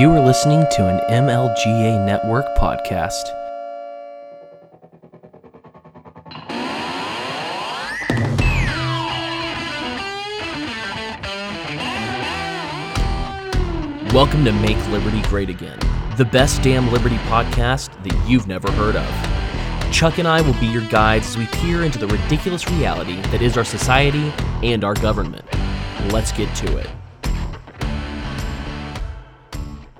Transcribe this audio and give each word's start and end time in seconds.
You 0.00 0.10
are 0.12 0.20
listening 0.24 0.64
to 0.70 0.86
an 0.88 0.98
MLGA 1.10 2.06
Network 2.06 2.46
podcast. 2.56 3.24
Welcome 14.14 14.46
to 14.46 14.52
Make 14.52 14.78
Liberty 14.88 15.20
Great 15.28 15.50
Again, 15.50 15.78
the 16.16 16.24
best 16.24 16.62
damn 16.62 16.90
Liberty 16.90 17.16
podcast 17.28 18.02
that 18.02 18.26
you've 18.26 18.46
never 18.46 18.72
heard 18.72 18.96
of. 18.96 19.92
Chuck 19.92 20.16
and 20.16 20.26
I 20.26 20.40
will 20.40 20.58
be 20.60 20.66
your 20.66 20.88
guides 20.88 21.28
as 21.28 21.36
we 21.36 21.44
peer 21.48 21.82
into 21.82 21.98
the 21.98 22.06
ridiculous 22.06 22.66
reality 22.70 23.20
that 23.32 23.42
is 23.42 23.58
our 23.58 23.66
society 23.66 24.32
and 24.62 24.82
our 24.82 24.94
government. 24.94 25.44
Let's 26.10 26.32
get 26.32 26.56
to 26.56 26.78
it. 26.78 26.88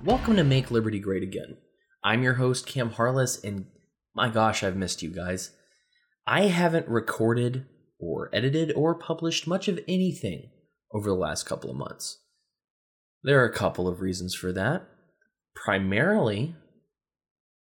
Welcome 0.02 0.36
to 0.36 0.44
Make 0.44 0.70
Liberty 0.70 0.98
Great 0.98 1.22
Again. 1.22 1.58
I'm 2.02 2.22
your 2.22 2.34
host, 2.34 2.66
Cam 2.66 2.92
Harless, 2.92 3.38
and 3.44 3.66
my 4.14 4.30
gosh, 4.30 4.62
I've 4.62 4.74
missed 4.74 5.02
you 5.02 5.10
guys. 5.10 5.50
I 6.26 6.46
haven't 6.46 6.88
recorded 6.88 7.66
or 7.98 8.30
edited 8.32 8.72
or 8.74 8.94
published 8.94 9.46
much 9.46 9.68
of 9.68 9.78
anything 9.86 10.52
over 10.90 11.10
the 11.10 11.14
last 11.14 11.44
couple 11.44 11.70
of 11.70 11.76
months. 11.76 12.18
There 13.22 13.42
are 13.42 13.46
a 13.46 13.52
couple 13.52 13.86
of 13.86 14.00
reasons 14.00 14.34
for 14.34 14.52
that. 14.52 14.88
Primarily, 15.54 16.54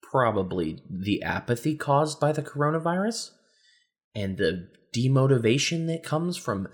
probably 0.02 0.82
the 0.90 1.22
apathy 1.22 1.76
caused 1.76 2.20
by 2.20 2.32
the 2.32 2.42
coronavirus 2.42 3.30
and 4.14 4.36
the 4.36 4.68
demotivation 4.94 5.86
that 5.86 6.02
comes 6.02 6.36
from 6.36 6.68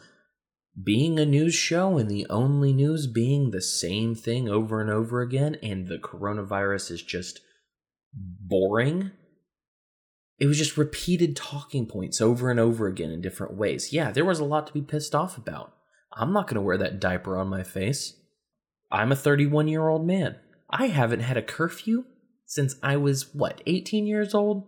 being 0.82 1.18
a 1.18 1.26
news 1.26 1.54
show 1.54 1.98
and 1.98 2.10
the 2.10 2.26
only 2.28 2.72
news 2.72 3.06
being 3.06 3.50
the 3.50 3.62
same 3.62 4.14
thing 4.14 4.48
over 4.48 4.80
and 4.80 4.90
over 4.90 5.20
again, 5.20 5.56
and 5.62 5.86
the 5.86 5.98
coronavirus 5.98 6.90
is 6.90 7.02
just 7.02 7.40
boring. 8.12 9.12
It 10.38 10.46
was 10.46 10.58
just 10.58 10.76
repeated 10.76 11.36
talking 11.36 11.86
points 11.86 12.20
over 12.20 12.50
and 12.50 12.58
over 12.58 12.88
again 12.88 13.10
in 13.10 13.20
different 13.20 13.54
ways. 13.54 13.92
Yeah, 13.92 14.10
there 14.10 14.24
was 14.24 14.40
a 14.40 14.44
lot 14.44 14.66
to 14.66 14.72
be 14.72 14.82
pissed 14.82 15.14
off 15.14 15.38
about. 15.38 15.72
I'm 16.12 16.32
not 16.32 16.46
going 16.46 16.56
to 16.56 16.60
wear 16.60 16.76
that 16.78 17.00
diaper 17.00 17.36
on 17.36 17.48
my 17.48 17.62
face. 17.62 18.14
I'm 18.90 19.12
a 19.12 19.16
31 19.16 19.68
year 19.68 19.88
old 19.88 20.06
man. 20.06 20.36
I 20.70 20.86
haven't 20.86 21.20
had 21.20 21.36
a 21.36 21.42
curfew 21.42 22.04
since 22.46 22.76
I 22.82 22.96
was, 22.96 23.32
what, 23.34 23.62
18 23.66 24.06
years 24.06 24.34
old? 24.34 24.66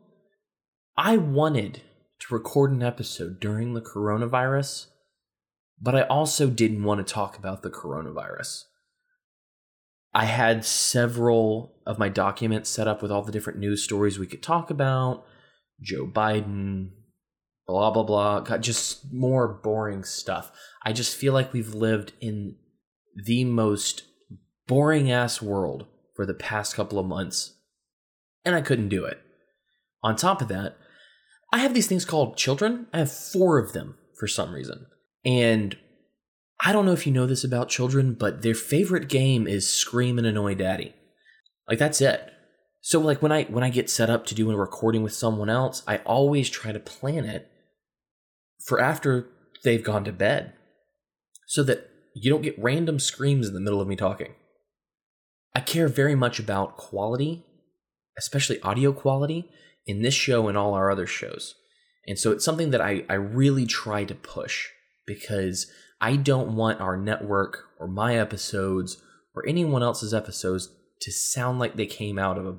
I 0.97 1.17
wanted 1.17 1.83
to 2.21 2.34
record 2.34 2.73
an 2.73 2.83
episode 2.83 3.39
during 3.41 3.75
the 3.75 3.83
coronavirus, 3.83 4.87
but 5.81 5.95
I 5.95 6.03
also 6.03 6.49
didn't 6.49 6.85
want 6.85 7.07
to 7.07 7.13
talk 7.13 7.39
about 7.39 7.63
the 7.63 7.71
coronavirus. 7.71 8.65
I 10.15 10.25
had 10.25 10.65
several 10.65 11.75
of 11.85 11.99
my 11.99 12.09
documents 12.09 12.71
set 12.71 12.89
up 12.89 13.03
with 13.03 13.13
all 13.13 13.23
the 13.23 13.33
different 13.33 13.59
news 13.59 13.83
stories 13.83 14.19
we 14.19 14.27
could 14.27 14.43
talk 14.43 14.71
about 14.71 15.27
Joe 15.81 16.07
Biden, 16.07 16.91
blah, 17.67 17.91
blah, 17.91 18.03
blah. 18.03 18.41
Got 18.41 18.63
just 18.63 19.13
more 19.13 19.47
boring 19.47 20.05
stuff. 20.05 20.51
I 20.83 20.93
just 20.93 21.17
feel 21.17 21.33
like 21.33 21.53
we've 21.53 21.75
lived 21.75 22.13
in 22.21 22.57
the 23.15 23.45
most 23.45 24.05
boring 24.67 25.11
ass 25.11 25.43
world 25.43 25.87
for 26.15 26.25
the 26.25 26.35
past 26.35 26.75
couple 26.75 26.99
of 26.99 27.07
months, 27.07 27.55
and 28.45 28.55
I 28.55 28.63
couldn't 28.63 28.89
do 28.89 29.05
it. 29.05 29.21
On 30.03 30.17
top 30.17 30.41
of 30.41 30.49
that, 30.49 30.77
I 31.53 31.59
have 31.59 31.75
these 31.75 31.87
things 31.87 32.05
called 32.05 32.37
children. 32.37 32.87
I 32.93 32.99
have 32.99 33.13
four 33.13 33.59
of 33.59 33.73
them 33.73 33.97
for 34.19 34.27
some 34.27 34.55
reason. 34.55 34.87
And 35.27 35.77
I 36.65 36.73
don't 36.73 36.87
know 36.87 36.93
if 36.93 37.07
you 37.07 37.13
know 37.13 37.27
this 37.27 37.45
about 37.45 37.69
children, 37.69 38.15
but 38.15 38.43
their 38.43 38.55
favorite 38.55 39.09
game 39.09 39.47
is 39.47 39.69
scream 39.69 40.19
and 40.19 40.27
annoy 40.27 40.55
daddy. 40.55 40.95
Like 41.69 41.79
that's 41.79 42.01
it. 42.01 42.33
So 42.81 43.01
like 43.01 43.21
when 43.21 43.33
I 43.33 43.43
when 43.45 43.65
I 43.65 43.71
get 43.71 43.91
set 43.91 44.09
up 44.09 44.25
to 44.27 44.35
do 44.35 44.51
a 44.51 44.56
recording 44.56 45.03
with 45.03 45.12
someone 45.12 45.50
else, 45.50 45.83
I 45.89 45.99
always 45.99 46.49
try 46.49 46.71
to 46.71 46.78
plan 46.78 47.25
it 47.25 47.50
for 48.65 48.81
after 48.81 49.27
they've 49.65 49.83
gone 49.83 50.05
to 50.05 50.12
bed. 50.12 50.53
So 51.49 51.62
that 51.65 51.91
you 52.15 52.31
don't 52.31 52.43
get 52.43 52.59
random 52.59 52.99
screams 52.99 53.49
in 53.49 53.55
the 53.55 53.61
middle 53.61 53.81
of 53.81 53.89
me 53.89 53.97
talking. 53.97 54.34
I 55.55 55.61
care 55.61 55.89
very 55.89 56.15
much 56.15 56.39
about 56.39 56.77
quality, 56.77 57.45
especially 58.19 58.61
audio 58.62 58.93
quality, 58.93 59.50
in 59.87 60.03
this 60.03 60.15
show 60.15 60.49
and 60.49 60.56
all 60.56 60.75
our 60.75 60.91
other 60.91 61.06
shows. 61.06 61.55
And 62.06 62.19
so 62.19 62.31
it's 62.31 62.45
something 62.45 62.71
that 62.71 62.81
I, 62.81 63.05
I 63.09 63.15
really 63.15 63.67
try 63.67 64.05
to 64.05 64.15
push 64.15 64.69
because 65.06 65.71
I 66.00 66.17
don't 66.17 66.56
want 66.56 66.81
our 66.81 66.97
network 66.97 67.65
or 67.78 67.89
my 67.89 68.19
episodes 68.19 69.00
or 69.34 69.47
anyone 69.47 69.83
else's 69.83 70.12
episodes 70.12 70.69
to 71.00 71.12
sound 71.12 71.59
like 71.59 71.77
they 71.77 71.87
came 71.87 72.19
out 72.19 72.39
of 72.39 72.47
a 72.47 72.56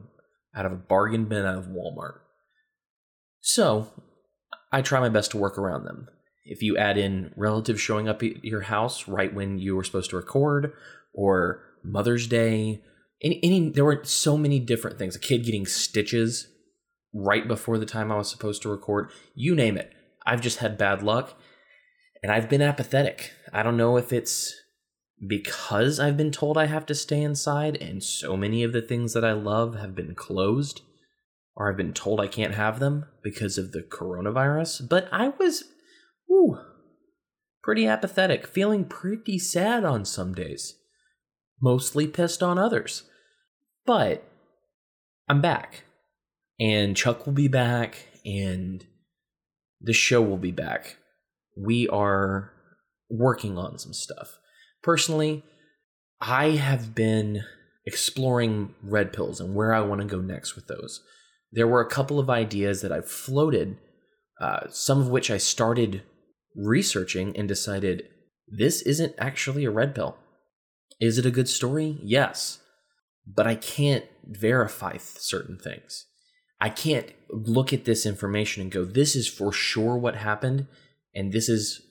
out 0.56 0.66
of 0.66 0.72
a 0.72 0.76
bargain 0.76 1.26
bin 1.26 1.46
out 1.46 1.58
of 1.58 1.66
Walmart. 1.66 2.20
So 3.42 3.92
I 4.72 4.82
try 4.82 5.00
my 5.00 5.10
best 5.10 5.32
to 5.32 5.38
work 5.38 5.58
around 5.58 5.86
them. 5.86 6.08
If 6.46 6.62
you 6.64 6.78
add 6.78 6.98
in 6.98 7.32
relatives 7.36 7.82
showing 7.82 8.08
up 8.08 8.24
at 8.24 8.44
your 8.44 8.62
house 8.62 9.08
right 9.08 9.34
when 9.34 9.60
you 9.60 9.76
were 9.76 9.84
supposed 9.84 10.10
to 10.12 10.16
record, 10.16 10.74
or 11.14 11.64
Mother's 11.84 12.28
Day, 12.28 12.82
any, 13.22 13.40
any 13.44 13.70
there 13.70 13.86
were 13.86 14.02
so 14.04 14.38
many 14.38 14.60
different 14.60 14.98
things. 14.98 15.16
A 15.16 15.20
kid 15.20 15.44
getting 15.46 15.66
stitches 15.66 16.48
right 17.14 17.48
before 17.48 17.78
the 17.78 17.86
time 17.86 18.12
I 18.12 18.18
was 18.18 18.30
supposed 18.30 18.62
to 18.62 18.70
record. 18.70 19.10
You 19.36 19.56
name 19.56 19.78
it. 19.78 19.92
I've 20.26 20.42
just 20.42 20.60
had 20.60 20.78
bad 20.78 21.04
luck 21.04 21.40
and 22.22 22.32
I've 22.32 22.50
been 22.50 22.62
apathetic. 22.62 23.32
I 23.54 23.64
don't 23.64 23.78
know 23.78 23.98
if 23.98 24.12
it's 24.12 24.54
because 25.28 26.00
I've 26.00 26.18
been 26.18 26.32
told 26.32 26.58
I 26.58 26.66
have 26.66 26.86
to 26.88 26.96
stay 26.96 27.22
inside 27.22 27.76
and 27.78 28.04
so 28.04 28.38
many 28.38 28.64
of 28.64 28.74
the 28.74 28.82
things 28.82 29.14
that 29.14 29.26
I 29.26 29.34
love 29.34 29.76
have 29.76 29.96
been 29.96 30.14
closed 30.16 30.82
or 31.56 31.70
I've 31.70 31.78
been 31.78 31.94
told 31.94 32.20
I 32.20 32.28
can't 32.28 32.54
have 32.54 32.80
them 32.80 33.06
because 33.24 33.58
of 33.58 33.72
the 33.72 33.82
coronavirus, 33.82 34.88
but 34.88 35.10
I 35.12 35.30
was 35.30 35.64
ooh, 36.32 36.60
pretty 37.64 37.88
apathetic, 37.88 38.46
feeling 38.46 38.86
pretty 38.86 39.40
sad 39.40 39.84
on 39.84 40.06
some 40.06 40.36
days 40.36 40.76
mostly 41.62 42.08
pissed 42.08 42.44
on 42.44 42.58
others. 42.58 43.04
But 43.86 44.24
I'm 45.28 45.42
back. 45.42 45.84
And 46.60 46.96
Chuck 46.96 47.26
will 47.26 47.34
be 47.34 47.48
back, 47.48 48.08
and 48.26 48.86
the 49.80 49.94
show 49.94 50.22
will 50.22 50.38
be 50.38 50.52
back. 50.52 50.98
We 51.58 51.88
are 51.90 52.52
working 53.10 53.58
on 53.58 53.80
some 53.80 53.94
stuff. 53.94 54.38
Personally, 54.84 55.44
I 56.22 56.52
have 56.52 56.94
been 56.94 57.44
exploring 57.86 58.76
red 58.84 59.14
pills 59.14 59.40
and 59.40 59.56
where 59.56 59.74
I 59.74 59.82
want 59.82 60.02
to 60.02 60.08
go 60.08 60.20
next 60.20 60.56
with 60.56 60.68
those. 60.68 61.02
There 61.52 61.68
were 61.68 61.82
a 61.82 61.90
couple 61.90 62.20
of 62.20 62.30
ideas 62.30 62.82
that 62.82 62.92
I've 62.92 63.10
floated, 63.10 63.78
uh, 64.42 64.68
some 64.70 65.00
of 65.00 65.10
which 65.10 65.32
I 65.32 65.38
started 65.38 66.04
researching 66.56 67.36
and 67.38 67.48
decided 67.48 68.10
this 68.48 68.82
isn't 68.82 69.16
actually 69.18 69.66
a 69.66 69.72
red 69.72 69.96
pill. 69.96 70.18
Is 71.00 71.18
it 71.18 71.26
a 71.26 71.32
good 71.32 71.48
story? 71.48 72.00
Yes. 72.04 72.60
But 73.26 73.48
I 73.48 73.56
can't 73.56 74.06
verify 74.26 74.98
certain 74.98 75.58
things. 75.58 76.06
I 76.60 76.70
can't 76.70 77.12
look 77.30 77.72
at 77.72 77.86
this 77.86 78.06
information 78.06 78.64
and 78.64 78.72
go, 78.72 78.84
this 78.84 79.16
is 79.16 79.28
for 79.28 79.52
sure 79.52 79.98
what 79.98 80.16
happened, 80.16 80.68
and 81.18 81.32
this 81.32 81.50
is 81.50 81.82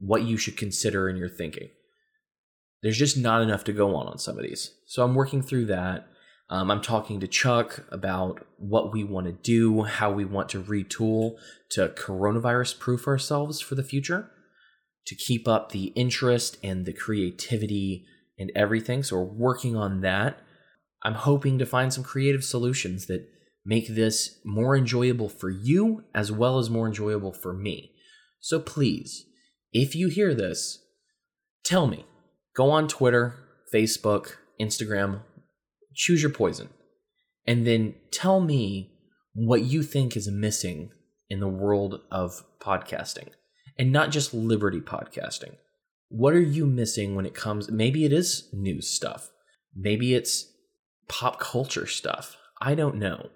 what 0.00 0.24
you 0.24 0.36
should 0.36 0.56
consider 0.56 1.08
in 1.08 1.16
your 1.16 1.28
thinking. 1.28 1.68
There's 2.82 2.98
just 2.98 3.16
not 3.16 3.40
enough 3.40 3.62
to 3.64 3.72
go 3.72 3.94
on 3.94 4.08
on 4.08 4.18
some 4.18 4.36
of 4.36 4.42
these. 4.42 4.74
So 4.86 5.04
I'm 5.04 5.14
working 5.14 5.42
through 5.42 5.66
that. 5.66 6.08
Um, 6.50 6.70
I'm 6.72 6.82
talking 6.82 7.20
to 7.20 7.28
Chuck 7.28 7.86
about 7.90 8.44
what 8.58 8.92
we 8.92 9.04
want 9.04 9.26
to 9.26 9.32
do, 9.32 9.84
how 9.84 10.10
we 10.10 10.24
want 10.24 10.48
to 10.50 10.62
retool 10.62 11.36
to 11.70 11.88
coronavirus 11.88 12.80
proof 12.80 13.06
ourselves 13.06 13.60
for 13.60 13.76
the 13.76 13.84
future, 13.84 14.28
to 15.06 15.14
keep 15.14 15.46
up 15.46 15.70
the 15.70 15.86
interest 15.94 16.58
and 16.62 16.84
the 16.84 16.92
creativity 16.92 18.04
and 18.38 18.50
everything. 18.56 19.04
So 19.04 19.16
we're 19.16 19.24
working 19.24 19.76
on 19.76 20.00
that. 20.00 20.40
I'm 21.04 21.14
hoping 21.14 21.58
to 21.60 21.66
find 21.66 21.92
some 21.92 22.02
creative 22.02 22.44
solutions 22.44 23.06
that 23.06 23.28
make 23.64 23.86
this 23.86 24.40
more 24.44 24.76
enjoyable 24.76 25.28
for 25.28 25.48
you 25.48 26.02
as 26.12 26.32
well 26.32 26.58
as 26.58 26.68
more 26.68 26.88
enjoyable 26.88 27.32
for 27.32 27.52
me. 27.52 27.93
So 28.44 28.60
please, 28.60 29.24
if 29.72 29.94
you 29.94 30.08
hear 30.08 30.34
this, 30.34 30.84
tell 31.64 31.86
me. 31.86 32.04
Go 32.54 32.70
on 32.70 32.88
Twitter, 32.88 33.36
Facebook, 33.72 34.32
Instagram, 34.60 35.22
choose 35.94 36.20
your 36.20 36.30
poison, 36.30 36.68
and 37.46 37.66
then 37.66 37.94
tell 38.12 38.40
me 38.42 38.92
what 39.32 39.62
you 39.62 39.82
think 39.82 40.14
is 40.14 40.30
missing 40.30 40.90
in 41.30 41.40
the 41.40 41.48
world 41.48 42.02
of 42.10 42.44
podcasting 42.60 43.28
and 43.78 43.90
not 43.90 44.10
just 44.10 44.34
Liberty 44.34 44.82
podcasting. 44.82 45.54
What 46.10 46.34
are 46.34 46.42
you 46.42 46.66
missing 46.66 47.14
when 47.14 47.24
it 47.24 47.34
comes? 47.34 47.70
Maybe 47.70 48.04
it 48.04 48.12
is 48.12 48.50
news 48.52 48.90
stuff. 48.90 49.30
Maybe 49.74 50.12
it's 50.12 50.52
pop 51.08 51.40
culture 51.40 51.86
stuff. 51.86 52.36
I 52.60 52.74
don't 52.74 52.96
know. 52.96 53.30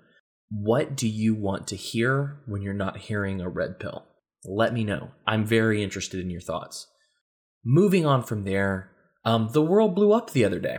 What 0.51 0.95
do 0.95 1.09
you 1.09 1.35
want 1.35 1.67
to 1.69 1.77
hear 1.77 2.43
when 2.45 2.61
you're 2.61 2.75
not 2.75 2.99
hearing 2.99 3.41
a 3.41 3.49
red 3.49 3.81
pill? 3.81 4.05
Let 4.45 4.73
me 4.73 4.85
know. 4.85 5.11
I'm 5.27 5.45
very 5.45 5.83
interested 5.83 6.21
in 6.21 6.31
your 6.31 6.41
thoughts. 6.41 6.87
Moving 7.65 8.07
on 8.07 8.23
from 8.23 8.45
there, 8.45 8.91
um, 9.25 9.51
the 9.53 9.63
world 9.63 9.95
blew 9.95 10.13
up 10.13 10.31
the 10.31 10.45
other 10.45 10.61
day. 10.61 10.79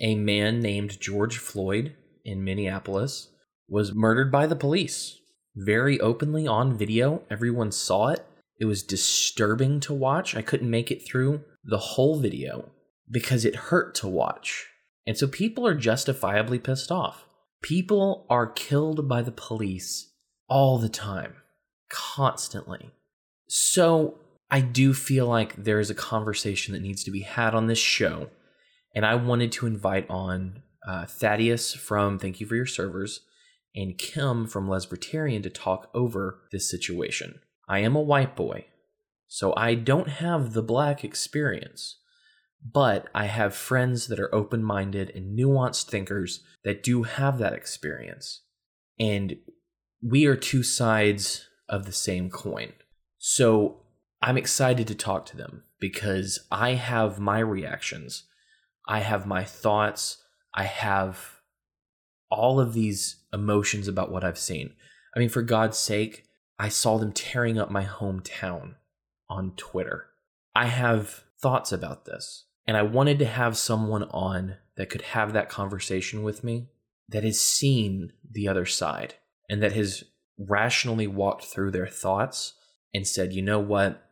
a 0.00 0.16
man 0.16 0.60
named 0.60 1.00
George 1.00 1.38
Floyd 1.38 1.94
in 2.24 2.42
Minneapolis 2.42 3.28
was 3.68 3.94
murdered 3.94 4.32
by 4.32 4.46
the 4.46 4.56
police 4.56 5.18
very 5.56 6.00
openly 6.00 6.46
on 6.46 6.76
video. 6.76 7.22
Everyone 7.30 7.70
saw 7.70 8.08
it. 8.08 8.26
It 8.58 8.64
was 8.64 8.82
disturbing 8.82 9.80
to 9.80 9.94
watch. 9.94 10.34
I 10.34 10.42
couldn't 10.42 10.70
make 10.70 10.90
it 10.90 11.06
through 11.06 11.42
the 11.64 11.78
whole 11.78 12.18
video 12.18 12.70
because 13.10 13.44
it 13.44 13.54
hurt 13.56 13.94
to 13.96 14.08
watch. 14.08 14.66
And 15.06 15.16
so 15.16 15.26
people 15.26 15.66
are 15.66 15.74
justifiably 15.74 16.58
pissed 16.58 16.90
off. 16.90 17.26
People 17.62 18.26
are 18.28 18.46
killed 18.46 19.08
by 19.08 19.22
the 19.22 19.32
police 19.32 20.12
all 20.48 20.78
the 20.78 20.88
time, 20.88 21.34
constantly. 21.88 22.90
So 23.48 24.18
I 24.50 24.60
do 24.60 24.94
feel 24.94 25.26
like 25.26 25.56
there 25.56 25.80
is 25.80 25.90
a 25.90 25.94
conversation 25.94 26.74
that 26.74 26.82
needs 26.82 27.04
to 27.04 27.10
be 27.10 27.22
had 27.22 27.54
on 27.54 27.66
this 27.66 27.78
show. 27.78 28.30
And 28.94 29.04
I 29.04 29.14
wanted 29.16 29.52
to 29.52 29.66
invite 29.66 30.08
on 30.08 30.62
uh, 30.86 31.06
Thaddeus 31.06 31.74
from 31.74 32.18
Thank 32.18 32.40
You 32.40 32.46
for 32.46 32.54
Your 32.54 32.66
Servers 32.66 33.20
and 33.74 33.98
Kim 33.98 34.46
from 34.46 34.68
Lesbertarian 34.68 35.42
to 35.42 35.50
talk 35.50 35.90
over 35.94 36.42
this 36.52 36.70
situation. 36.70 37.40
I 37.68 37.80
am 37.80 37.96
a 37.96 38.00
white 38.00 38.36
boy, 38.36 38.66
so 39.26 39.52
I 39.56 39.74
don't 39.74 40.08
have 40.08 40.52
the 40.52 40.62
black 40.62 41.02
experience, 41.02 41.98
but 42.64 43.08
I 43.14 43.24
have 43.24 43.54
friends 43.54 44.06
that 44.06 44.20
are 44.20 44.32
open 44.34 44.62
minded 44.62 45.10
and 45.10 45.36
nuanced 45.36 45.86
thinkers 45.86 46.44
that 46.62 46.82
do 46.82 47.02
have 47.02 47.38
that 47.38 47.54
experience. 47.54 48.42
And 49.00 49.36
we 50.02 50.26
are 50.26 50.36
two 50.36 50.62
sides 50.62 51.48
of 51.68 51.86
the 51.86 51.92
same 51.92 52.30
coin. 52.30 52.72
So 53.18 53.80
I'm 54.22 54.36
excited 54.36 54.86
to 54.88 54.94
talk 54.94 55.26
to 55.26 55.36
them 55.36 55.64
because 55.80 56.40
I 56.50 56.74
have 56.74 57.18
my 57.18 57.38
reactions, 57.38 58.24
I 58.88 59.00
have 59.00 59.26
my 59.26 59.44
thoughts, 59.44 60.22
I 60.54 60.64
have 60.64 61.40
all 62.30 62.60
of 62.60 62.74
these 62.74 63.16
emotions 63.32 63.88
about 63.88 64.10
what 64.10 64.24
I've 64.24 64.38
seen. 64.38 64.74
I 65.14 65.18
mean, 65.18 65.28
for 65.28 65.42
God's 65.42 65.78
sake, 65.78 66.24
I 66.58 66.68
saw 66.68 66.98
them 66.98 67.12
tearing 67.12 67.58
up 67.58 67.70
my 67.70 67.84
hometown 67.84 68.74
on 69.28 69.52
Twitter. 69.56 70.06
I 70.54 70.66
have 70.66 71.24
thoughts 71.40 71.72
about 71.72 72.04
this, 72.04 72.46
and 72.66 72.76
I 72.76 72.82
wanted 72.82 73.18
to 73.18 73.26
have 73.26 73.56
someone 73.56 74.04
on 74.04 74.56
that 74.76 74.90
could 74.90 75.02
have 75.02 75.32
that 75.32 75.48
conversation 75.48 76.22
with 76.22 76.44
me 76.44 76.68
that 77.08 77.24
has 77.24 77.40
seen 77.40 78.12
the 78.28 78.48
other 78.48 78.66
side 78.66 79.14
and 79.48 79.62
that 79.62 79.72
has 79.72 80.04
rationally 80.38 81.06
walked 81.06 81.44
through 81.44 81.70
their 81.70 81.86
thoughts 81.86 82.54
and 82.92 83.06
said, 83.06 83.32
you 83.32 83.42
know 83.42 83.58
what? 83.58 84.02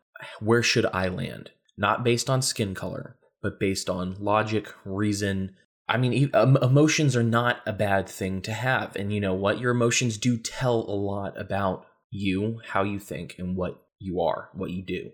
Where 0.41 0.63
should 0.63 0.87
I 0.87 1.09
land? 1.09 1.51
Not 1.77 2.05
based 2.05 2.31
on 2.31 2.43
skin 2.43 2.75
color, 2.75 3.17
but 3.43 3.59
based 3.59 3.89
on 3.89 4.17
logic, 4.19 4.73
reason. 4.85 5.57
I 5.89 5.97
mean, 5.97 6.31
emotions 6.35 7.17
are 7.17 7.23
not 7.23 7.59
a 7.67 7.73
bad 7.73 8.09
thing 8.09 8.41
to 8.43 8.53
have. 8.53 8.95
And 8.97 9.13
you 9.13 9.21
know 9.21 9.35
what? 9.35 9.59
Your 9.59 9.73
emotions 9.73 10.17
do 10.17 10.37
tell 10.37 10.77
a 10.77 10.95
lot 10.95 11.39
about 11.41 11.87
you, 12.11 12.61
how 12.69 12.83
you 12.85 12.99
think, 12.99 13.37
and 13.39 13.57
what 13.57 13.83
you 13.99 14.21
are, 14.21 14.51
what 14.53 14.71
you 14.71 14.85
do. 14.85 15.11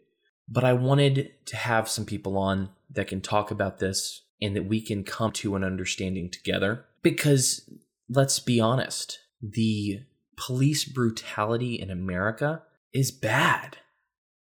But 0.48 0.64
I 0.64 0.72
wanted 0.72 1.30
to 1.46 1.56
have 1.56 1.88
some 1.88 2.04
people 2.04 2.36
on 2.36 2.70
that 2.90 3.08
can 3.08 3.20
talk 3.20 3.50
about 3.50 3.78
this 3.78 4.24
and 4.40 4.56
that 4.56 4.66
we 4.66 4.80
can 4.80 5.04
come 5.04 5.32
to 5.32 5.56
an 5.56 5.64
understanding 5.64 6.30
together. 6.30 6.84
Because 7.02 7.70
let's 8.08 8.38
be 8.40 8.60
honest, 8.60 9.18
the 9.42 10.00
police 10.38 10.84
brutality 10.84 11.74
in 11.74 11.90
America 11.90 12.62
is 12.92 13.10
bad. 13.10 13.78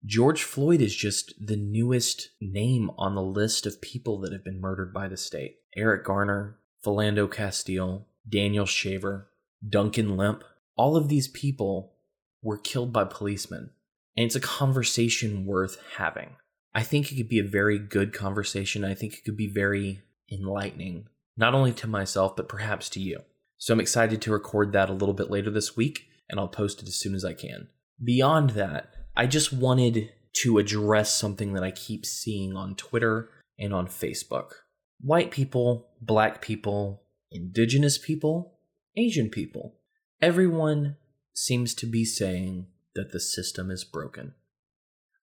George 0.03 0.43
Floyd 0.43 0.81
is 0.81 0.95
just 0.95 1.33
the 1.39 1.55
newest 1.55 2.29
name 2.41 2.91
on 2.97 3.15
the 3.15 3.23
list 3.23 3.65
of 3.65 3.81
people 3.81 4.19
that 4.19 4.31
have 4.31 4.43
been 4.43 4.59
murdered 4.59 4.93
by 4.93 5.07
the 5.07 5.17
state. 5.17 5.57
Eric 5.75 6.05
Garner, 6.05 6.59
Philando 6.83 7.31
Castile, 7.31 8.07
Daniel 8.27 8.65
Shaver, 8.65 9.29
Duncan 9.67 10.17
Lemp, 10.17 10.43
all 10.75 10.95
of 10.95 11.07
these 11.07 11.27
people 11.27 11.93
were 12.41 12.57
killed 12.57 12.91
by 12.91 13.05
policemen. 13.05 13.71
And 14.17 14.25
it's 14.25 14.35
a 14.35 14.41
conversation 14.41 15.45
worth 15.45 15.77
having. 15.97 16.35
I 16.73 16.83
think 16.83 17.11
it 17.11 17.15
could 17.15 17.29
be 17.29 17.39
a 17.39 17.43
very 17.43 17.79
good 17.79 18.13
conversation. 18.13 18.83
I 18.83 18.93
think 18.93 19.13
it 19.13 19.23
could 19.23 19.37
be 19.37 19.47
very 19.47 20.01
enlightening, 20.31 21.07
not 21.37 21.53
only 21.53 21.71
to 21.73 21.87
myself, 21.87 22.35
but 22.35 22.49
perhaps 22.49 22.89
to 22.89 22.99
you. 22.99 23.21
So 23.57 23.73
I'm 23.73 23.79
excited 23.79 24.21
to 24.21 24.31
record 24.31 24.73
that 24.73 24.89
a 24.89 24.93
little 24.93 25.13
bit 25.13 25.31
later 25.31 25.49
this 25.49 25.75
week, 25.75 26.07
and 26.29 26.39
I'll 26.39 26.47
post 26.47 26.81
it 26.81 26.87
as 26.87 26.95
soon 26.95 27.15
as 27.15 27.25
I 27.25 27.33
can. 27.33 27.69
Beyond 28.03 28.51
that, 28.51 28.93
I 29.15 29.27
just 29.27 29.53
wanted 29.53 30.11
to 30.41 30.57
address 30.57 31.13
something 31.13 31.53
that 31.53 31.63
I 31.63 31.71
keep 31.71 32.05
seeing 32.05 32.55
on 32.55 32.75
Twitter 32.75 33.29
and 33.57 33.73
on 33.73 33.87
Facebook. 33.87 34.51
White 34.99 35.31
people, 35.31 35.87
black 36.01 36.41
people, 36.41 37.03
indigenous 37.31 37.97
people, 37.97 38.59
Asian 38.97 39.29
people. 39.29 39.75
Everyone 40.21 40.97
seems 41.33 41.73
to 41.75 41.85
be 41.85 42.05
saying 42.05 42.67
that 42.95 43.11
the 43.11 43.19
system 43.19 43.69
is 43.69 43.83
broken. 43.83 44.33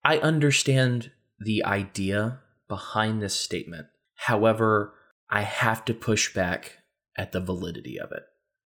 I 0.04 0.18
understand 0.18 1.10
the 1.38 1.64
idea 1.64 2.40
behind 2.66 3.22
this 3.22 3.34
statement. 3.34 3.86
However, 4.14 4.94
I 5.30 5.42
have 5.42 5.84
to 5.86 5.94
push 5.94 6.32
back 6.34 6.77
at 7.18 7.32
the 7.32 7.40
validity 7.40 8.00
of 8.00 8.12
it. 8.12 8.22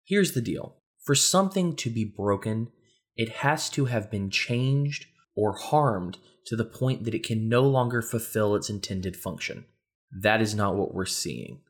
Here's 0.04 0.32
the 0.32 0.40
deal 0.40 0.76
for 1.04 1.14
something 1.14 1.76
to 1.76 1.90
be 1.90 2.04
broken, 2.04 2.68
it 3.16 3.28
has 3.28 3.70
to 3.70 3.86
have 3.86 4.10
been 4.10 4.30
changed 4.30 5.06
or 5.36 5.56
harmed 5.56 6.18
to 6.46 6.56
the 6.56 6.64
point 6.64 7.04
that 7.04 7.14
it 7.14 7.22
can 7.22 7.48
no 7.48 7.62
longer 7.62 8.02
fulfill 8.02 8.54
its 8.54 8.70
intended 8.70 9.16
function. 9.16 9.66
That 10.10 10.40
is 10.40 10.54
not 10.54 10.76
what 10.76 10.94
we're 10.94 11.06
seeing. 11.06 11.60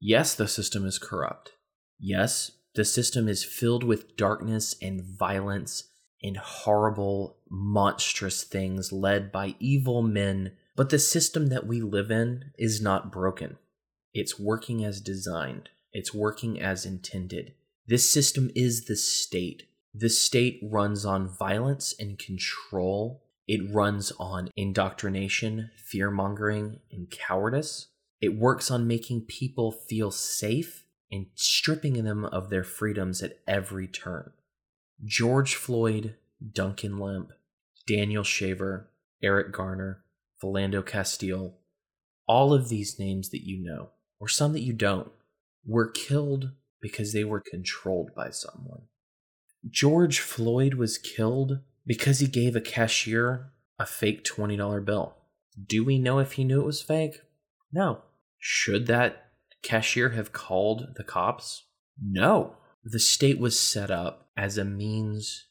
Yes, 0.00 0.34
the 0.34 0.46
system 0.46 0.86
is 0.86 0.98
corrupt. 0.98 1.52
Yes, 1.98 2.52
the 2.74 2.84
system 2.84 3.26
is 3.26 3.42
filled 3.42 3.82
with 3.82 4.16
darkness 4.16 4.76
and 4.80 5.02
violence 5.02 5.84
and 6.22 6.36
horrible, 6.36 7.38
monstrous 7.50 8.44
things 8.44 8.92
led 8.92 9.32
by 9.32 9.56
evil 9.58 10.02
men, 10.02 10.52
but 10.76 10.90
the 10.90 10.98
system 10.98 11.48
that 11.48 11.66
we 11.66 11.80
live 11.80 12.10
in 12.10 12.52
is 12.58 12.80
not 12.80 13.10
broken. 13.10 13.56
It's 14.12 14.38
working 14.38 14.84
as 14.84 15.00
designed, 15.00 15.70
it's 15.92 16.14
working 16.14 16.60
as 16.60 16.84
intended. 16.84 17.54
This 17.86 18.08
system 18.08 18.50
is 18.54 18.84
the 18.84 18.96
state. 18.96 19.64
The 19.94 20.10
state 20.10 20.60
runs 20.62 21.04
on 21.04 21.28
violence 21.28 21.94
and 21.98 22.18
control. 22.18 23.22
It 23.46 23.72
runs 23.72 24.12
on 24.18 24.50
indoctrination, 24.56 25.70
fear 25.76 26.10
mongering, 26.10 26.80
and 26.92 27.10
cowardice. 27.10 27.88
It 28.20 28.36
works 28.36 28.70
on 28.70 28.86
making 28.86 29.22
people 29.22 29.72
feel 29.72 30.10
safe 30.10 30.84
and 31.10 31.26
stripping 31.34 32.04
them 32.04 32.24
of 32.26 32.50
their 32.50 32.64
freedoms 32.64 33.22
at 33.22 33.38
every 33.46 33.86
turn. 33.86 34.32
George 35.04 35.54
Floyd, 35.54 36.16
Duncan 36.52 36.98
Lemp, 36.98 37.32
Daniel 37.86 38.24
Shaver, 38.24 38.90
Eric 39.22 39.52
Garner, 39.52 40.04
Philando 40.42 40.84
Castile, 40.84 41.54
all 42.26 42.52
of 42.52 42.68
these 42.68 42.98
names 42.98 43.30
that 43.30 43.46
you 43.46 43.62
know, 43.62 43.90
or 44.20 44.28
some 44.28 44.52
that 44.52 44.62
you 44.62 44.72
don't, 44.72 45.10
were 45.68 45.90
killed 45.90 46.52
because 46.80 47.12
they 47.12 47.24
were 47.24 47.40
controlled 47.40 48.10
by 48.16 48.30
someone. 48.30 48.82
George 49.68 50.20
Floyd 50.20 50.74
was 50.74 50.98
killed 50.98 51.60
because 51.86 52.20
he 52.20 52.26
gave 52.26 52.56
a 52.56 52.60
cashier 52.60 53.52
a 53.78 53.86
fake 53.86 54.24
$20 54.24 54.84
bill. 54.84 55.14
Do 55.66 55.84
we 55.84 55.98
know 55.98 56.18
if 56.18 56.32
he 56.32 56.44
knew 56.44 56.60
it 56.60 56.66
was 56.66 56.82
fake? 56.82 57.20
No. 57.72 58.02
Should 58.38 58.86
that 58.86 59.30
cashier 59.62 60.10
have 60.10 60.32
called 60.32 60.94
the 60.96 61.04
cops? 61.04 61.64
No. 62.02 62.56
The 62.84 62.98
state 62.98 63.38
was 63.38 63.58
set 63.58 63.90
up 63.90 64.30
as 64.36 64.56
a 64.56 64.64
means 64.64 65.46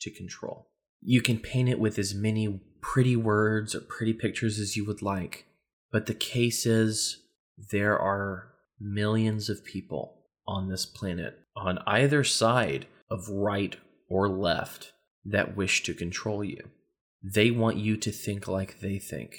to 0.00 0.10
control. 0.10 0.68
You 1.00 1.22
can 1.22 1.38
paint 1.38 1.68
it 1.68 1.78
with 1.78 1.98
as 1.98 2.14
many 2.14 2.60
pretty 2.80 3.16
words 3.16 3.74
or 3.74 3.80
pretty 3.80 4.12
pictures 4.12 4.58
as 4.58 4.76
you 4.76 4.84
would 4.84 5.02
like, 5.02 5.46
but 5.92 6.06
the 6.06 6.14
case 6.14 6.66
is 6.66 7.22
there 7.70 7.98
are 7.98 8.51
millions 8.82 9.48
of 9.48 9.64
people 9.64 10.18
on 10.46 10.68
this 10.68 10.84
planet 10.84 11.38
on 11.56 11.78
either 11.86 12.24
side 12.24 12.86
of 13.10 13.28
right 13.28 13.76
or 14.08 14.28
left 14.28 14.92
that 15.24 15.56
wish 15.56 15.82
to 15.84 15.94
control 15.94 16.42
you. 16.42 16.70
They 17.22 17.50
want 17.50 17.76
you 17.76 17.96
to 17.98 18.10
think 18.10 18.48
like 18.48 18.80
they 18.80 18.98
think. 18.98 19.36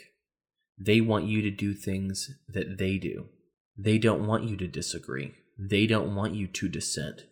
They 0.79 1.01
want 1.01 1.25
you 1.25 1.41
to 1.41 1.51
do 1.51 1.73
things 1.73 2.29
that 2.47 2.77
they 2.77 2.97
do. 2.97 3.25
They 3.77 3.97
don't 3.97 4.25
want 4.25 4.45
you 4.45 4.55
to 4.57 4.67
disagree. 4.67 5.33
They 5.59 5.85
don't 5.85 6.15
want 6.15 6.33
you 6.33 6.47
to 6.47 6.69
dissent. 6.69 7.25